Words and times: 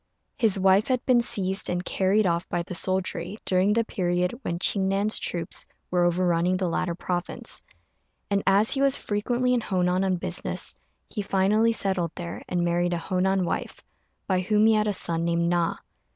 His 0.35 0.57
wife 0.57 0.87
had 0.87 1.05
been 1.05 1.21
seized 1.21 1.69
and 1.69 1.85
carried 1.85 2.25
off 2.25 2.49
by 2.49 2.63
the 2.63 2.73
soldiery 2.73 3.37
during 3.45 3.73
the 3.73 3.83
period 3.85 4.33
when 4.41 4.57
Ching 4.57 4.87
Nan's 4.87 5.19
troops 5.19 5.67
were 5.91 6.05
overrunning 6.05 6.57
the 6.57 6.67
latter 6.67 6.95
province; 6.95 7.61
and 8.27 8.41
as 8.47 8.71
he 8.71 8.81
was 8.81 8.97
frequently 8.97 9.53
in 9.53 9.61
Honan 9.61 10.03
on 10.03 10.15
business, 10.15 10.73
he 11.11 11.21
finally 11.21 11.71
settled 11.71 12.13
there 12.15 12.41
and 12.49 12.65
married 12.65 12.93
a 12.93 12.97
Honan 12.97 13.45
wife, 13.45 13.83
by 14.25 14.39
whom 14.39 14.65
he 14.65 14.73
had 14.73 14.87
a 14.87 14.91
son 14.93 15.23
named 15.23 15.47
Na. 15.49 15.75